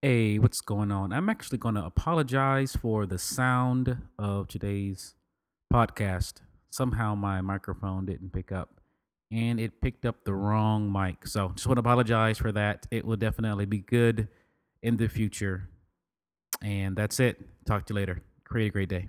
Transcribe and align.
Hey, 0.00 0.38
what's 0.38 0.60
going 0.60 0.92
on? 0.92 1.12
I'm 1.12 1.28
actually 1.28 1.58
going 1.58 1.74
to 1.74 1.84
apologize 1.84 2.76
for 2.76 3.04
the 3.04 3.18
sound 3.18 3.96
of 4.16 4.46
today's 4.46 5.16
podcast. 5.74 6.34
Somehow 6.70 7.16
my 7.16 7.40
microphone 7.40 8.06
didn't 8.06 8.32
pick 8.32 8.52
up 8.52 8.80
and 9.32 9.58
it 9.58 9.80
picked 9.80 10.06
up 10.06 10.22
the 10.22 10.34
wrong 10.34 10.92
mic. 10.92 11.26
So 11.26 11.48
just 11.56 11.66
want 11.66 11.78
to 11.78 11.80
apologize 11.80 12.38
for 12.38 12.52
that. 12.52 12.86
It 12.92 13.04
will 13.04 13.16
definitely 13.16 13.66
be 13.66 13.78
good 13.78 14.28
in 14.84 14.98
the 14.98 15.08
future. 15.08 15.68
And 16.62 16.96
that's 16.96 17.18
it. 17.18 17.40
Talk 17.66 17.86
to 17.86 17.92
you 17.92 17.98
later. 17.98 18.22
Create 18.44 18.68
a 18.68 18.70
great 18.70 18.88
day. 18.88 19.08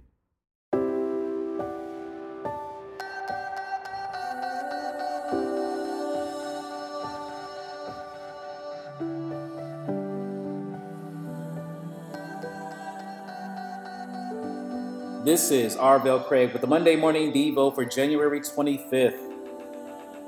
This 15.24 15.52
is 15.52 15.76
Arvell 15.76 16.26
Craig 16.26 16.54
with 16.54 16.62
the 16.62 16.68
Monday 16.68 16.96
Morning 16.96 17.34
Devo 17.34 17.76
for 17.76 17.84
January 17.84 18.40
25th. 18.40 19.20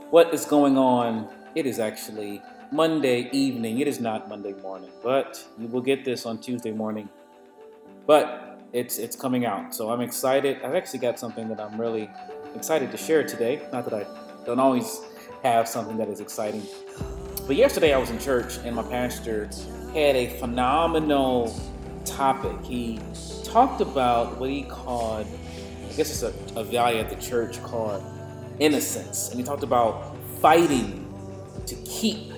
What 0.10 0.34
is 0.34 0.44
going 0.44 0.78
on? 0.78 1.30
It 1.56 1.66
is 1.66 1.80
actually 1.80 2.42
Monday 2.74 3.30
evening. 3.32 3.80
It 3.80 3.88
is 3.88 4.02
not 4.02 4.28
Monday 4.28 4.52
morning, 4.52 4.90
but 5.02 5.42
you 5.58 5.68
will 5.68 5.82
get 5.82 6.04
this 6.04 6.26
on 6.26 6.40
Tuesday 6.40 6.72
morning. 6.72 7.08
But 8.06 8.60
it's 8.74 8.98
it's 8.98 9.16
coming 9.16 9.46
out, 9.46 9.74
so 9.74 9.92
I'm 9.92 10.02
excited. 10.02 10.62
I've 10.62 10.76
actually 10.76 11.00
got 11.00 11.18
something 11.18 11.48
that 11.48 11.62
I'm 11.62 11.80
really 11.80 12.10
excited 12.54 12.92
to 12.92 12.98
share 12.98 13.24
today. 13.24 13.62
Not 13.72 13.86
that 13.86 13.94
I 13.94 14.06
don't 14.46 14.60
always 14.60 15.00
have 15.42 15.70
something 15.70 15.96
that 16.00 16.10
is 16.10 16.20
exciting, 16.20 16.68
but 17.48 17.56
yesterday 17.56 17.94
I 17.94 17.98
was 17.98 18.10
in 18.10 18.20
church 18.20 18.58
and 18.66 18.76
my 18.76 18.84
pastor 18.84 19.50
had 19.94 20.18
a 20.18 20.38
phenomenal 20.38 21.48
topic. 22.06 22.64
He 22.64 23.00
talked 23.44 23.82
about 23.82 24.40
what 24.40 24.50
he 24.50 24.64
called, 24.64 25.28
I 25.90 25.94
guess 25.94 26.12
it's 26.12 26.24
a, 26.24 26.60
a 26.60 26.64
value 26.64 27.00
at 27.00 27.10
the 27.10 27.16
church 27.16 27.62
called 27.64 28.04
innocence. 28.60 29.30
And 29.30 29.40
he 29.40 29.46
talked 29.46 29.64
about 29.64 30.16
fighting 30.40 31.08
to 31.66 31.76
keep 31.76 32.32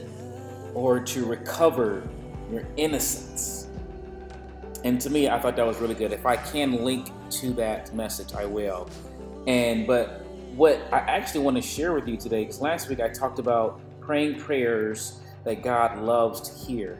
or 0.73 0.99
to 0.99 1.25
recover 1.25 2.07
your 2.51 2.65
innocence. 2.77 3.67
And 4.83 4.99
to 5.01 5.09
me, 5.09 5.29
I 5.29 5.39
thought 5.39 5.55
that 5.55 5.65
was 5.65 5.77
really 5.77 5.95
good. 5.95 6.11
If 6.11 6.25
I 6.25 6.35
can 6.35 6.83
link 6.83 7.09
to 7.31 7.53
that 7.53 7.95
message, 7.95 8.33
I 8.33 8.45
will. 8.45 8.89
And 9.47 9.87
but 9.87 10.25
what 10.55 10.79
I 10.91 10.99
actually 10.99 11.41
want 11.41 11.55
to 11.57 11.61
share 11.61 11.93
with 11.93 12.07
you 12.07 12.17
today, 12.17 12.43
because 12.43 12.61
last 12.61 12.89
week 12.89 12.99
I 12.99 13.09
talked 13.09 13.39
about 13.39 13.79
praying 14.01 14.39
prayers 14.39 15.19
that 15.45 15.63
God 15.63 15.99
loves 15.99 16.41
to 16.41 16.65
hear. 16.65 16.99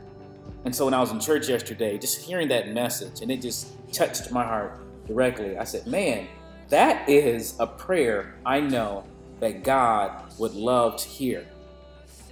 And 0.65 0.75
so 0.75 0.85
when 0.85 0.93
I 0.93 0.99
was 0.99 1.11
in 1.11 1.19
church 1.19 1.49
yesterday, 1.49 1.97
just 1.97 2.21
hearing 2.21 2.47
that 2.49 2.69
message, 2.73 3.21
and 3.21 3.29
it 3.29 3.41
just 3.41 3.73
touched 3.91 4.31
my 4.31 4.43
heart 4.43 4.79
directly. 5.07 5.57
I 5.57 5.65
said, 5.65 5.87
man, 5.87 6.27
that 6.69 7.07
is 7.09 7.55
a 7.59 7.67
prayer 7.67 8.35
I 8.45 8.59
know 8.59 9.03
that 9.39 9.63
God 9.63 10.23
would 10.39 10.53
love 10.53 10.97
to 10.97 11.07
hear. 11.07 11.45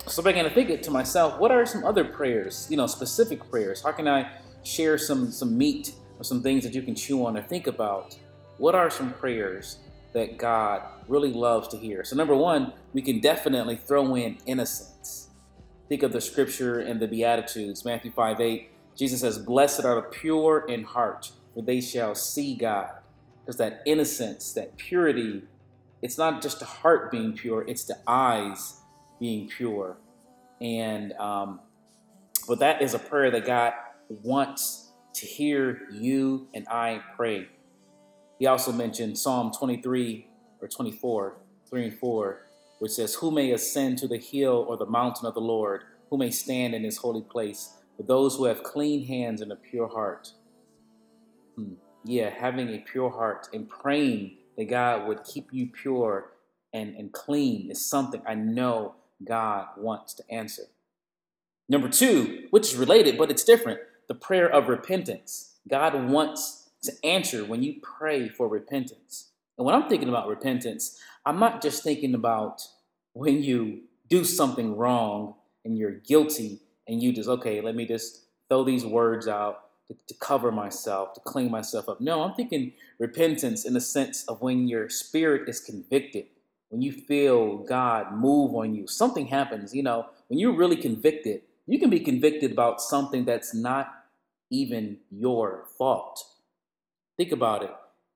So 0.07 0.21
I 0.23 0.25
began 0.25 0.45
to 0.45 0.49
think 0.49 0.69
it 0.69 0.81
to 0.83 0.91
myself, 0.91 1.39
what 1.39 1.51
are 1.51 1.65
some 1.65 1.83
other 1.83 2.03
prayers, 2.03 2.67
you 2.69 2.77
know, 2.77 2.88
specific 2.88 3.49
prayers? 3.51 3.83
How 3.83 3.91
can 3.91 4.07
I 4.07 4.31
share 4.63 4.97
some 4.97 5.31
some 5.31 5.57
meat 5.57 5.93
or 6.17 6.23
some 6.23 6.41
things 6.41 6.63
that 6.63 6.73
you 6.73 6.81
can 6.81 6.95
chew 6.95 7.25
on 7.25 7.38
or 7.38 7.41
think 7.41 7.67
about? 7.67 8.17
What 8.57 8.73
are 8.75 8.89
some 8.89 9.13
prayers 9.13 9.77
that 10.13 10.38
God 10.38 10.81
really 11.07 11.31
loves 11.31 11.67
to 11.69 11.77
hear? 11.77 12.03
So 12.03 12.16
number 12.16 12.35
one, 12.35 12.73
we 12.93 13.01
can 13.01 13.19
definitely 13.19 13.75
throw 13.75 14.16
in 14.16 14.38
innocence. 14.45 14.91
Think 15.92 16.03
of 16.03 16.14
the 16.14 16.22
scripture 16.22 16.80
and 16.80 17.02
the 17.02 17.08
Beatitudes, 17.09 17.84
Matthew 17.84 18.11
5 18.11 18.39
8. 18.39 18.70
Jesus 18.95 19.20
says, 19.20 19.38
Blessed 19.38 19.84
are 19.84 19.95
the 19.95 20.03
pure 20.03 20.64
in 20.70 20.86
heart, 20.86 21.34
for 21.53 21.61
they 21.61 21.81
shall 21.81 22.16
see 22.16 22.56
God. 22.56 22.92
Because 23.42 23.58
that 23.58 23.84
innocence, 23.86 24.53
that 24.53 24.78
purity, 24.78 25.44
it's 26.01 26.18
not 26.18 26.41
just 26.41 26.59
the 26.59 26.66
heart 26.66 27.12
being 27.12 27.34
pure, 27.34 27.66
it's 27.68 27.84
the 27.84 27.97
eyes 28.07 28.80
being 29.19 29.50
pure. 29.50 29.97
And 30.62 31.12
um, 31.19 31.59
but 32.47 32.59
that 32.59 32.81
is 32.81 32.94
a 32.94 33.00
prayer 33.00 33.30
that 33.30 33.46
God 33.46 33.74
wants 34.07 34.94
to 35.16 35.25
hear 35.25 35.90
you 35.91 36.47
and 36.53 36.66
I 36.69 37.01
pray. 37.18 37.50
He 38.40 38.47
also 38.47 38.72
mentioned 38.72 39.18
Psalm 39.18 39.51
23 39.51 40.25
or 40.62 40.69
24, 40.69 41.35
3 41.69 41.84
and 41.84 42.00
4, 42.00 42.47
which 42.81 42.94
says, 42.94 43.16
Who 43.16 43.31
may 43.31 43.53
ascend 43.53 44.00
to 44.00 44.09
the 44.09 44.19
hill 44.19 44.66
or 44.69 44.78
the 44.78 44.88
mountain 44.88 45.28
of 45.28 45.36
the 45.36 45.42
Lord? 45.42 45.84
Who 46.12 46.19
may 46.19 46.31
stand 46.31 46.75
in 46.75 46.84
his 46.84 46.97
holy 47.00 47.24
place? 47.24 47.75
For 47.97 48.03
those 48.03 48.38
who 48.38 48.46
have 48.46 48.64
clean 48.64 49.08
hands 49.08 49.42
and 49.42 49.53
a 49.53 49.58
pure 49.58 49.90
heart 49.90 50.34
Hmm. 51.58 51.75
Yeah, 52.06 52.30
having 52.30 52.69
a 52.69 52.80
pure 52.80 53.12
heart 53.12 53.50
and 53.53 53.69
praying 53.69 54.38
that 54.58 54.69
God 54.69 55.08
would 55.08 55.24
keep 55.24 55.50
you 55.53 55.68
pure 55.68 56.34
and, 56.74 56.96
and 56.96 57.14
clean 57.14 57.72
is 57.72 57.86
something 57.86 58.22
I 58.28 58.36
know 58.36 58.96
God 59.25 59.68
wants 59.78 60.13
to 60.16 60.24
answer. 60.31 60.63
Number 61.69 61.90
two, 61.90 62.48
which 62.52 62.74
is 62.74 62.78
related, 62.78 63.18
but 63.18 63.31
it's 63.31 63.46
different 63.46 63.81
the 64.09 64.16
prayer 64.16 64.50
of 64.52 64.69
repentance. 64.69 65.58
God 65.69 66.09
wants 66.09 66.72
to 66.84 66.94
answer 67.03 67.46
when 67.46 67.63
you 67.63 67.81
pray 67.81 68.30
for 68.30 68.50
repentance. 68.50 69.31
And 69.61 69.66
when 69.67 69.75
I'm 69.75 69.88
thinking 69.88 70.09
about 70.09 70.27
repentance, 70.27 70.99
I'm 71.23 71.39
not 71.39 71.61
just 71.61 71.83
thinking 71.83 72.16
about 72.16 72.63
when 73.13 73.44
you 73.44 73.81
do 74.09 74.23
something 74.23 74.75
wrong 74.75 75.35
and 75.63 75.77
you're 75.77 75.91
guilty 75.91 76.61
and 76.88 76.99
you 76.99 77.13
just, 77.13 77.29
okay, 77.29 77.61
let 77.61 77.75
me 77.75 77.85
just 77.85 78.23
throw 78.50 78.63
these 78.63 78.83
words 78.83 79.27
out 79.27 79.66
to, 80.07 80.16
cover 80.16 80.51
myself, 80.51 81.13
to 81.13 81.19
clean 81.19 81.51
myself 81.51 81.88
up. 81.88 82.01
No, 82.01 82.23
I'm 82.23 82.33
thinking 82.33 82.73
repentance 82.97 83.63
in 83.63 83.75
the 83.75 83.81
sense 83.81 84.23
of 84.27 84.41
when 84.41 84.67
your 84.67 84.89
spirit 84.89 85.47
is 85.47 85.59
convicted, 85.59 86.25
when 86.69 86.81
you 86.81 86.91
feel 86.91 87.57
God 87.57 88.13
move 88.13 88.55
on 88.55 88.73
you, 88.73 88.88
something 88.88 89.27
happens. 89.27 89.75
You 89.75 89.83
know, 89.83 90.07
when 90.27 90.39
you're 90.39 90.57
really 90.57 90.75
convicted, 90.75 91.44
you 91.67 91.77
can 91.77 91.91
be 91.91 92.00
convicted 92.00 92.51
about 92.51 92.81
something 92.81 93.25
that's 93.25 93.53
not 93.53 93.94
even 94.50 94.97
your 95.11 95.66
fault. 95.77 96.19
Think 97.16 97.31
about 97.31 97.61
it. 97.61 97.71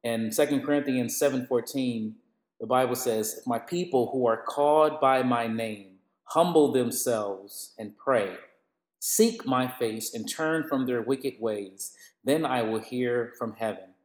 In 0.05 0.29
2 0.29 0.61
Corinthians 0.61 1.19
7:14, 1.19 2.13
the 2.59 2.67
Bible 2.67 2.95
says, 2.95 3.39
If 3.39 3.47
my 3.47 3.57
people 3.57 4.11
who 4.11 4.27
are 4.27 4.37
called 4.37 5.01
by 5.01 5.23
my 5.23 5.47
name 5.47 5.97
humble 6.25 6.71
themselves 6.71 7.73
and 7.79 7.97
pray, 7.97 8.37
Seek 8.99 9.47
my 9.47 9.67
face 9.67 10.13
and 10.13 10.29
turn 10.29 10.67
from 10.67 10.85
their 10.85 11.01
wicked 11.01 11.39
ways. 11.39 11.95
Then 12.23 12.45
I 12.45 12.61
will 12.61 12.81
hear 12.81 13.33
from 13.39 13.53
heaven, 13.53 13.95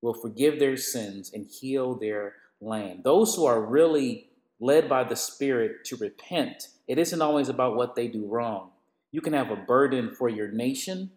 will 0.00 0.14
forgive 0.14 0.58
their 0.58 0.78
sins 0.78 1.30
and 1.30 1.46
heal 1.46 1.94
their 1.94 2.36
land. 2.62 3.04
Those 3.04 3.34
who 3.34 3.44
are 3.44 3.60
really 3.60 4.30
led 4.60 4.88
by 4.88 5.04
the 5.04 5.16
Spirit 5.16 5.84
to 5.86 5.96
repent, 5.96 6.68
it 6.88 6.98
isn't 6.98 7.20
always 7.20 7.50
about 7.50 7.76
what 7.76 7.96
they 7.96 8.08
do 8.08 8.24
wrong. 8.26 8.70
You 9.12 9.20
can 9.20 9.34
have 9.34 9.50
a 9.50 9.56
burden 9.56 10.10
for 10.10 10.30
your 10.30 10.48
nation. 10.48 11.10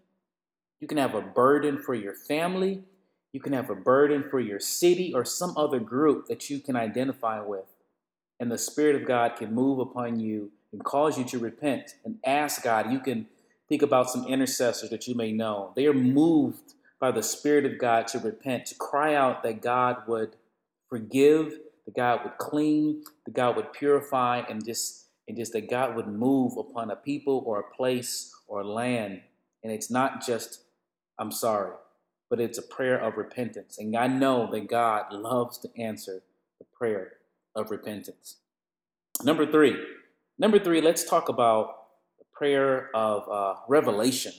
You 0.82 0.88
can 0.90 0.98
have 0.98 1.16
a 1.16 1.22
burden 1.22 1.78
for 1.78 1.94
your 1.94 2.14
family. 2.14 2.84
You 3.34 3.40
can 3.40 3.54
have 3.54 3.70
a 3.70 3.76
burden 3.76 4.24
for 4.30 4.40
your 4.40 4.60
city 4.60 5.12
or 5.14 5.26
some 5.26 5.58
other 5.58 5.80
group 5.80 6.28
that 6.28 6.50
you 6.50 6.60
can 6.60 6.76
identify 6.76 7.42
with. 7.42 7.66
And 8.40 8.52
the 8.52 8.58
Spirit 8.58 8.96
of 8.96 9.08
God 9.08 9.36
can 9.36 9.54
move 9.54 9.80
upon 9.80 10.20
you 10.20 10.52
and 10.72 10.84
cause 10.84 11.18
you 11.18 11.26
to 11.26 11.40
repent 11.40 11.96
and 12.06 12.20
ask 12.26 12.64
God. 12.64 12.92
You 12.92 13.00
can 13.00 13.28
think 13.68 13.82
about 13.82 14.10
some 14.10 14.28
intercessors 14.28 14.92
that 14.92 15.08
you 15.08 15.16
may 15.16 15.32
know. 15.32 15.74
They 15.76 15.88
are 15.88 15.94
moved 15.94 16.76
by 17.00 17.12
the 17.12 17.24
Spirit 17.24 17.66
of 17.66 17.80
God 17.80 18.08
to 18.10 18.20
repent, 18.20 18.68
to 18.68 18.76
cry 18.76 19.16
out 19.16 19.44
that 19.44 19.62
God 19.62 20.08
would 20.08 20.36
forgive, 20.88 21.58
that 21.86 21.96
God 21.96 22.22
would 22.24 22.38
clean, 22.38 23.04
that 23.26 23.34
God 23.34 23.56
would 23.56 23.74
purify, 23.74 24.44
and 24.48 24.64
just 24.64 25.08
and 25.28 25.38
just 25.38 25.54
that 25.54 25.70
God 25.70 25.96
would 25.96 26.08
move 26.08 26.58
upon 26.58 26.92
a 26.92 26.96
people 26.96 27.44
or 27.46 27.60
a 27.60 27.76
place 27.76 28.34
or 28.48 28.62
a 28.62 28.68
land. 28.68 29.22
And 29.64 29.72
it's 29.72 29.90
not 29.90 30.26
just, 30.26 30.64
I'm 31.18 31.32
sorry, 31.32 31.72
but 32.34 32.42
it's 32.42 32.58
a 32.58 32.64
prayer 32.64 32.98
of 32.98 33.16
repentance. 33.16 33.78
And 33.78 33.96
I 33.96 34.08
know 34.08 34.50
that 34.52 34.68
God 34.68 35.14
loves 35.14 35.60
to 35.60 35.70
answer 35.80 36.24
the 36.58 36.66
prayer 36.76 37.12
of 37.56 37.70
repentance. 37.70 38.38
Number 39.24 39.46
three, 39.46 39.78
number 40.40 40.58
three, 40.58 40.82
let's 40.82 41.08
talk 41.08 41.30
about 41.30 41.76
the 42.18 42.26
prayer 42.34 42.90
of 42.96 43.30
uh, 43.30 43.60
revelation. 43.68 44.34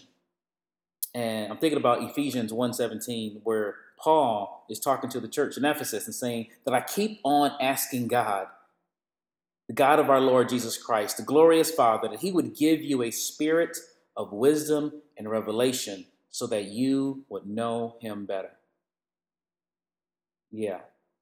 And 1.14 1.52
I'm 1.52 1.58
thinking 1.58 1.78
about 1.78 2.02
Ephesians 2.02 2.50
1:17, 2.52 3.42
where 3.44 3.76
Paul 3.96 4.66
is 4.68 4.80
talking 4.80 5.08
to 5.10 5.20
the 5.20 5.28
church 5.28 5.56
in 5.56 5.64
Ephesus 5.64 6.06
and 6.06 6.14
saying 6.16 6.48
that 6.64 6.74
I 6.74 6.80
keep 6.80 7.20
on 7.22 7.52
asking 7.60 8.08
God, 8.08 8.48
the 9.68 9.72
God 9.72 10.00
of 10.00 10.10
our 10.10 10.20
Lord 10.20 10.48
Jesus 10.48 10.76
Christ, 10.76 11.18
the 11.18 11.22
glorious 11.22 11.70
Father, 11.70 12.08
that 12.08 12.18
He 12.18 12.32
would 12.32 12.56
give 12.56 12.82
you 12.82 13.04
a 13.04 13.12
spirit 13.12 13.78
of 14.16 14.32
wisdom 14.32 15.00
and 15.16 15.30
revelation 15.30 16.06
so 16.34 16.48
that 16.48 16.64
you 16.64 17.24
would 17.28 17.46
know 17.46 17.96
Him 18.00 18.26
better. 18.26 18.50
Yeah, 20.50 20.80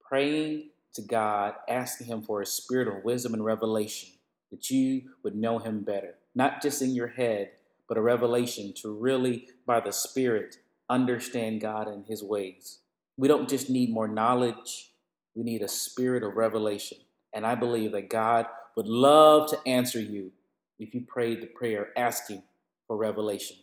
praying 0.08 0.70
to 0.94 1.02
God, 1.02 1.54
asking 1.68 2.06
Him 2.06 2.22
for 2.22 2.40
a 2.40 2.46
spirit 2.46 2.88
of 2.88 3.04
wisdom 3.04 3.34
and 3.34 3.44
revelation 3.44 4.08
that 4.50 4.70
you 4.70 5.10
would 5.22 5.34
know 5.34 5.58
Him 5.58 5.80
better 5.80 6.14
not 6.34 6.62
just 6.62 6.82
in 6.82 6.94
your 6.94 7.08
head, 7.08 7.50
but 7.88 7.98
a 7.98 8.02
revelation 8.02 8.72
to 8.76 8.92
really, 8.92 9.48
by 9.66 9.80
the 9.80 9.92
Spirit, 9.92 10.56
understand 10.88 11.60
God 11.60 11.88
and 11.88 12.06
His 12.06 12.22
ways. 12.22 12.78
We 13.16 13.28
don't 13.28 13.48
just 13.48 13.68
need 13.68 13.90
more 13.92 14.08
knowledge, 14.08 14.92
we 15.34 15.42
need 15.42 15.62
a 15.62 15.68
spirit 15.68 16.22
of 16.22 16.36
revelation. 16.36 16.98
And 17.34 17.46
I 17.46 17.54
believe 17.54 17.92
that 17.92 18.10
God 18.10 18.46
would 18.76 18.86
love 18.86 19.48
to 19.50 19.58
answer 19.66 20.00
you 20.00 20.32
if 20.78 20.94
you 20.94 21.02
prayed 21.02 21.40
the 21.40 21.46
prayer 21.46 21.88
asking 21.96 22.42
for 22.86 22.96
revelation. 22.96 23.56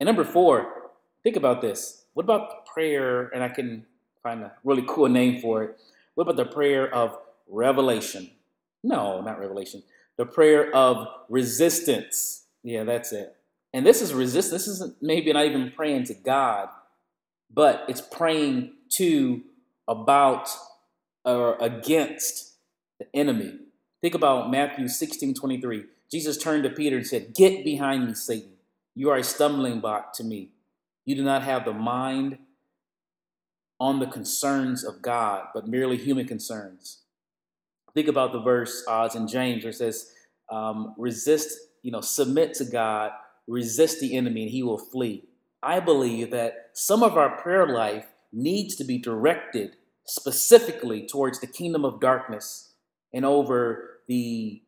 And 0.00 0.06
number 0.06 0.24
four, 0.24 0.90
think 1.22 1.36
about 1.36 1.60
this. 1.60 2.04
What 2.14 2.24
about 2.24 2.66
prayer? 2.66 3.28
And 3.34 3.42
I 3.42 3.48
can 3.48 3.86
find 4.22 4.42
a 4.42 4.52
really 4.64 4.84
cool 4.86 5.08
name 5.08 5.40
for 5.40 5.62
it. 5.62 5.78
What 6.14 6.22
about 6.22 6.36
the 6.36 6.50
prayer 6.50 6.92
of 6.92 7.18
revelation? 7.48 8.30
No, 8.82 9.20
not 9.20 9.38
revelation. 9.38 9.82
The 10.16 10.26
prayer 10.26 10.74
of 10.74 11.06
resistance. 11.28 12.44
Yeah, 12.62 12.84
that's 12.84 13.12
it. 13.12 13.36
And 13.72 13.84
this 13.84 14.00
is 14.00 14.14
resistance. 14.14 14.64
This 14.64 14.74
isn't 14.74 14.96
maybe 15.02 15.32
not 15.32 15.46
even 15.46 15.72
praying 15.72 16.04
to 16.04 16.14
God, 16.14 16.68
but 17.52 17.84
it's 17.88 18.00
praying 18.00 18.74
to, 18.90 19.42
about, 19.88 20.48
or 21.24 21.56
against 21.60 22.54
the 23.00 23.06
enemy. 23.14 23.58
Think 24.00 24.14
about 24.14 24.50
Matthew 24.50 24.86
16 24.86 25.34
23. 25.34 25.84
Jesus 26.10 26.36
turned 26.38 26.62
to 26.62 26.70
Peter 26.70 26.96
and 26.96 27.06
said, 27.06 27.34
Get 27.34 27.64
behind 27.64 28.06
me, 28.06 28.14
Satan. 28.14 28.53
You 28.94 29.10
are 29.10 29.16
a 29.16 29.24
stumbling 29.24 29.80
block 29.80 30.12
to 30.14 30.24
me. 30.24 30.50
You 31.04 31.14
do 31.16 31.24
not 31.24 31.42
have 31.42 31.64
the 31.64 31.72
mind 31.72 32.38
on 33.80 33.98
the 33.98 34.06
concerns 34.06 34.84
of 34.84 35.02
God, 35.02 35.46
but 35.52 35.68
merely 35.68 35.96
human 35.96 36.26
concerns. 36.26 37.02
Think 37.94 38.08
about 38.08 38.32
the 38.32 38.40
verse 38.40 38.84
uh, 38.88 39.08
in 39.14 39.28
James 39.28 39.64
where 39.64 39.70
it 39.70 39.76
says, 39.76 40.10
um, 40.50 40.94
resist, 40.96 41.58
you 41.82 41.90
know, 41.90 42.00
submit 42.00 42.54
to 42.54 42.64
God, 42.64 43.12
resist 43.46 44.00
the 44.00 44.16
enemy, 44.16 44.42
and 44.42 44.50
he 44.50 44.62
will 44.62 44.78
flee. 44.78 45.24
I 45.62 45.80
believe 45.80 46.30
that 46.30 46.70
some 46.74 47.02
of 47.02 47.16
our 47.16 47.36
prayer 47.36 47.66
life 47.66 48.06
needs 48.32 48.76
to 48.76 48.84
be 48.84 48.98
directed 48.98 49.76
specifically 50.06 51.06
towards 51.06 51.40
the 51.40 51.46
kingdom 51.46 51.84
of 51.84 52.00
darkness 52.00 52.74
and 53.12 53.24
over 53.24 54.00
the 54.08 54.60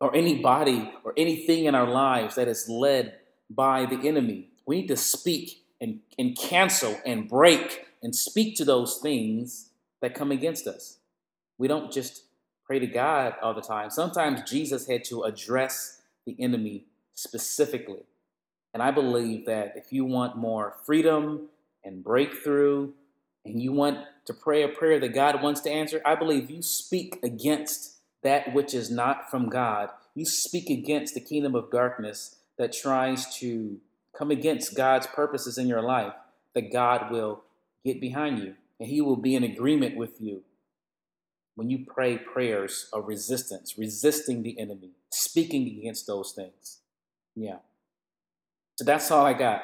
or 0.00 0.14
anybody 0.14 0.92
or 1.04 1.14
anything 1.16 1.64
in 1.64 1.74
our 1.74 1.88
lives 1.88 2.34
that 2.34 2.48
is 2.48 2.68
led 2.68 3.14
by 3.50 3.86
the 3.86 4.06
enemy. 4.06 4.48
We 4.66 4.80
need 4.80 4.88
to 4.88 4.96
speak 4.96 5.62
and, 5.80 6.00
and 6.18 6.36
cancel 6.36 6.98
and 7.04 7.28
break 7.28 7.86
and 8.02 8.14
speak 8.14 8.56
to 8.56 8.64
those 8.64 8.98
things 8.98 9.70
that 10.00 10.14
come 10.14 10.30
against 10.30 10.66
us. 10.66 10.98
We 11.58 11.68
don't 11.68 11.92
just 11.92 12.24
pray 12.64 12.78
to 12.78 12.86
God 12.86 13.34
all 13.42 13.54
the 13.54 13.62
time. 13.62 13.90
Sometimes 13.90 14.48
Jesus 14.48 14.86
had 14.86 15.04
to 15.04 15.22
address 15.22 16.02
the 16.26 16.36
enemy 16.38 16.84
specifically. 17.14 18.02
And 18.74 18.82
I 18.82 18.90
believe 18.90 19.46
that 19.46 19.74
if 19.76 19.92
you 19.92 20.04
want 20.04 20.36
more 20.36 20.74
freedom 20.84 21.48
and 21.84 22.02
breakthrough, 22.02 22.92
and 23.46 23.62
you 23.62 23.72
want 23.72 23.98
to 24.26 24.34
pray 24.34 24.62
a 24.62 24.68
prayer 24.68 24.98
that 24.98 25.14
God 25.14 25.40
wants 25.40 25.60
to 25.62 25.70
answer, 25.70 26.02
I 26.04 26.16
believe 26.16 26.50
you 26.50 26.62
speak 26.62 27.18
against 27.22 27.98
that 28.22 28.52
which 28.52 28.74
is 28.74 28.90
not 28.90 29.30
from 29.30 29.48
God. 29.48 29.90
You 30.14 30.24
speak 30.24 30.68
against 30.68 31.14
the 31.14 31.20
kingdom 31.20 31.54
of 31.54 31.70
darkness 31.70 32.36
that 32.58 32.72
tries 32.72 33.36
to 33.38 33.78
come 34.16 34.30
against 34.30 34.76
God's 34.76 35.06
purposes 35.06 35.58
in 35.58 35.68
your 35.68 35.82
life, 35.82 36.14
that 36.54 36.72
God 36.72 37.10
will 37.10 37.42
get 37.84 38.00
behind 38.00 38.38
you 38.38 38.54
and 38.80 38.88
He 38.88 39.00
will 39.00 39.16
be 39.16 39.34
in 39.34 39.44
agreement 39.44 39.96
with 39.96 40.20
you 40.20 40.42
when 41.54 41.70
you 41.70 41.84
pray 41.86 42.18
prayers 42.18 42.88
of 42.92 43.06
resistance, 43.08 43.76
resisting 43.78 44.42
the 44.42 44.58
enemy, 44.58 44.90
speaking 45.10 45.66
against 45.66 46.06
those 46.06 46.32
things. 46.32 46.80
Yeah. 47.34 47.58
So 48.76 48.84
that's 48.84 49.10
all 49.10 49.24
I 49.24 49.32
got. 49.32 49.62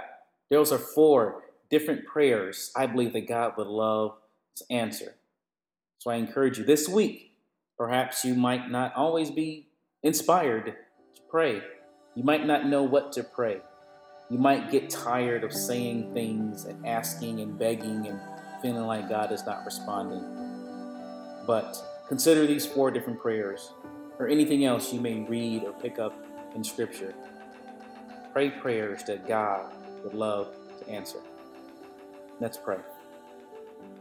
Those 0.51 0.73
are 0.73 0.79
four 0.79 1.43
different 1.71 2.07
prayers 2.07 2.73
I 2.77 2.87
believe 2.87 3.13
that 3.13 3.29
God 3.29 3.55
would 3.57 3.67
love 3.67 4.15
to 4.57 4.65
answer. 4.71 5.15
So 5.99 6.11
I 6.11 6.17
encourage 6.17 6.59
you 6.59 6.65
this 6.65 6.89
week, 6.89 7.33
perhaps 7.79 8.25
you 8.25 8.35
might 8.35 8.71
not 8.71 8.95
always 8.95 9.31
be 9.31 9.69
inspired 10.03 10.67
to 11.15 11.23
pray. 11.31 11.63
You 12.15 12.25
might 12.25 12.47
not 12.47 12.67
know 12.67 12.83
what 12.83 13.13
to 13.13 13.25
pray. 13.25 13.61
You 14.29 14.39
might 14.39 14.71
get 14.71 14.91
tired 14.91 15.45
of 15.45 15.53
saying 15.53 16.13
things 16.13 16.67
and 16.67 16.87
asking 16.87 17.41
and 17.41 17.59
begging 17.59 18.07
and 18.07 18.21
feeling 18.61 18.87
like 18.87 19.09
God 19.09 19.33
is 19.33 19.45
not 19.47 19.65
responding. 19.65 20.23
But 21.47 21.77
consider 22.09 22.47
these 22.47 22.67
four 22.67 22.91
different 22.91 23.19
prayers 23.19 23.73
or 24.19 24.29
anything 24.29 24.65
else 24.65 24.93
you 24.93 25.01
may 25.01 25.21
read 25.21 25.65
or 25.65 25.73
pick 25.73 25.99
up 25.99 26.15
in 26.55 26.63
Scripture. 26.63 27.15
Pray 28.33 28.51
prayers 28.51 29.03
that 29.05 29.27
God 29.27 29.73
would 30.05 30.15
love 30.15 30.55
to 30.81 30.89
answer. 30.91 31.19
Let's 32.41 32.59
pray. 32.59 32.79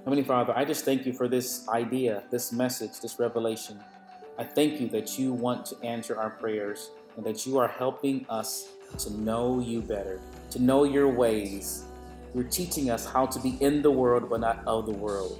Heavenly 0.03 0.23
Father, 0.23 0.53
I 0.55 0.65
just 0.65 0.83
thank 0.83 1.05
you 1.05 1.13
for 1.13 1.27
this 1.27 1.67
idea, 1.69 2.23
this 2.29 2.51
message, 2.51 2.99
this 3.01 3.19
revelation. 3.19 3.79
I 4.37 4.43
thank 4.43 4.81
you 4.81 4.87
that 4.89 5.17
you 5.17 5.31
want 5.31 5.65
to 5.67 5.81
answer 5.83 6.19
our 6.19 6.31
prayers 6.31 6.89
and 7.15 7.25
that 7.25 7.45
you 7.45 7.57
are 7.57 7.67
helping 7.67 8.25
us 8.29 8.69
to 8.97 9.13
know 9.13 9.59
you 9.59 9.81
better, 9.81 10.19
to 10.51 10.61
know 10.61 10.83
your 10.83 11.07
ways. 11.07 11.85
You're 12.33 12.43
teaching 12.45 12.89
us 12.89 13.05
how 13.05 13.25
to 13.25 13.39
be 13.39 13.57
in 13.61 13.81
the 13.81 13.91
world 13.91 14.29
but 14.29 14.39
not 14.39 14.63
of 14.65 14.85
the 14.85 14.93
world. 14.93 15.39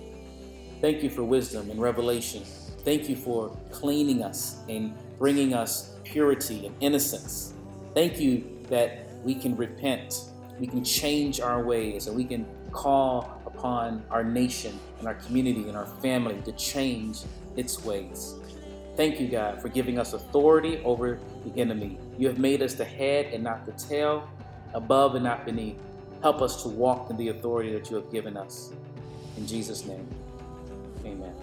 Thank 0.82 1.04
you 1.04 1.10
for 1.10 1.24
wisdom 1.24 1.70
and 1.70 1.80
revelation. 1.80 2.44
Thank 2.84 3.08
you 3.08 3.16
for 3.16 3.56
cleaning 3.72 4.24
us 4.24 4.62
and 4.68 4.94
bringing 5.20 5.54
us 5.54 5.96
purity 6.04 6.66
and 6.66 6.76
innocence. 6.80 7.54
Thank 7.94 8.20
you 8.20 8.60
that 8.70 9.10
we 9.24 9.36
can 9.36 9.56
repent, 9.56 10.26
we 10.60 10.66
can 10.66 10.84
change 10.84 11.40
our 11.40 11.64
ways, 11.64 12.08
and 12.08 12.16
we 12.16 12.24
can 12.24 12.46
call 12.72 13.42
upon 13.46 14.04
our 14.10 14.24
nation 14.24 14.80
and 15.00 15.08
our 15.08 15.16
community 15.16 15.68
and 15.68 15.78
our 15.78 15.86
family 15.86 16.42
to 16.46 16.52
change 16.54 17.20
its 17.56 17.84
ways. 17.84 18.36
Thank 19.02 19.20
you, 19.20 19.30
God, 19.30 19.60
for 19.60 19.68
giving 19.68 19.98
us 19.98 20.14
authority 20.14 20.80
over 20.86 21.20
the 21.44 21.60
enemy. 21.60 21.98
You 22.20 22.28
have 22.28 22.38
made 22.38 22.62
us 22.62 22.76
the 22.76 22.86
head 22.86 23.34
and 23.34 23.44
not 23.44 23.66
the 23.66 23.72
tail, 23.72 24.30
above 24.76 25.16
and 25.16 25.24
not 25.24 25.44
beneath. 25.44 25.80
Help 26.22 26.40
us 26.44 26.62
to 26.62 26.70
walk 26.70 27.10
in 27.10 27.18
the 27.18 27.30
authority 27.30 27.74
that 27.74 27.90
you 27.90 27.96
have 27.96 28.12
given 28.12 28.38
us. 28.38 28.72
In 29.38 29.48
Jesus' 29.48 29.86
name, 29.86 30.08
amen. 31.04 31.34